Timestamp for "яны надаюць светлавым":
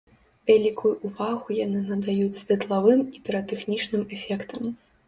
1.65-3.07